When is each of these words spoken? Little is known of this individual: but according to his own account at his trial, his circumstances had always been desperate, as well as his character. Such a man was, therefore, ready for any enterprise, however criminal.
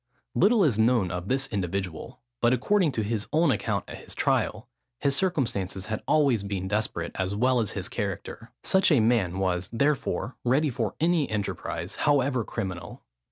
Little 0.33 0.63
is 0.63 0.79
known 0.79 1.11
of 1.11 1.27
this 1.27 1.45
individual: 1.49 2.21
but 2.41 2.53
according 2.53 2.91
to 2.93 3.03
his 3.03 3.27
own 3.31 3.51
account 3.51 3.87
at 3.87 3.99
his 3.99 4.15
trial, 4.15 4.67
his 4.97 5.15
circumstances 5.15 5.85
had 5.85 6.01
always 6.07 6.41
been 6.41 6.67
desperate, 6.67 7.11
as 7.19 7.35
well 7.35 7.59
as 7.59 7.73
his 7.73 7.87
character. 7.87 8.51
Such 8.63 8.91
a 8.91 8.99
man 8.99 9.37
was, 9.37 9.69
therefore, 9.71 10.37
ready 10.43 10.71
for 10.71 10.95
any 10.99 11.29
enterprise, 11.29 11.97
however 11.97 12.43
criminal. 12.43 13.03